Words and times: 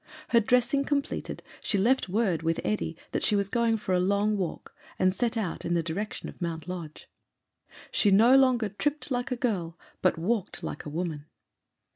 Her 0.29 0.39
dressing 0.39 0.83
completed, 0.83 1.43
she 1.61 1.77
left 1.77 2.09
word 2.09 2.41
with 2.41 2.59
Edy 2.65 2.97
that 3.11 3.21
she 3.21 3.35
was 3.35 3.49
going 3.49 3.77
for 3.77 3.93
a 3.93 3.99
long 3.99 4.35
walk, 4.35 4.73
and 4.97 5.13
set 5.13 5.37
out 5.37 5.63
in 5.63 5.75
the 5.75 5.83
direction 5.83 6.27
of 6.27 6.41
Mount 6.41 6.67
Lodge. 6.67 7.07
She 7.91 8.09
no 8.09 8.35
longer 8.35 8.69
tripped 8.69 9.11
like 9.11 9.29
a 9.31 9.35
girl, 9.35 9.77
but 10.01 10.17
walked 10.17 10.63
like 10.63 10.85
a 10.85 10.89
woman. 10.89 11.27